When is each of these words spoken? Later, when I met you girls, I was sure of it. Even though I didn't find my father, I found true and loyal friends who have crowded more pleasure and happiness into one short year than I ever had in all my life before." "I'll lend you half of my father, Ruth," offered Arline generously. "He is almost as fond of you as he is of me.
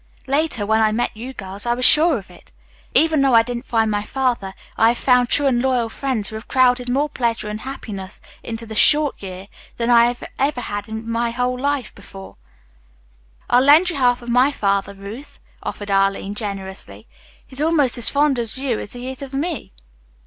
Later, 0.25 0.65
when 0.65 0.81
I 0.81 0.91
met 0.91 1.15
you 1.15 1.31
girls, 1.31 1.67
I 1.67 1.75
was 1.75 1.85
sure 1.85 2.17
of 2.17 2.31
it. 2.31 2.51
Even 2.95 3.21
though 3.21 3.35
I 3.35 3.43
didn't 3.43 3.67
find 3.67 3.91
my 3.91 4.01
father, 4.01 4.55
I 4.75 4.95
found 4.95 5.29
true 5.29 5.45
and 5.45 5.61
loyal 5.61 5.89
friends 5.89 6.29
who 6.29 6.35
have 6.35 6.47
crowded 6.47 6.89
more 6.89 7.07
pleasure 7.07 7.47
and 7.47 7.61
happiness 7.61 8.19
into 8.41 8.65
one 8.65 8.75
short 8.75 9.21
year 9.21 9.47
than 9.77 9.91
I 9.91 10.15
ever 10.39 10.61
had 10.61 10.89
in 10.89 11.03
all 11.15 11.21
my 11.21 11.29
life 11.39 11.93
before." 11.93 12.37
"I'll 13.47 13.61
lend 13.61 13.91
you 13.91 13.95
half 13.95 14.23
of 14.23 14.29
my 14.29 14.51
father, 14.51 14.95
Ruth," 14.95 15.39
offered 15.61 15.91
Arline 15.91 16.33
generously. 16.33 17.07
"He 17.45 17.53
is 17.53 17.61
almost 17.61 17.95
as 17.99 18.09
fond 18.09 18.39
of 18.39 18.57
you 18.57 18.79
as 18.79 18.93
he 18.93 19.07
is 19.07 19.21
of 19.21 19.33
me. 19.35 19.71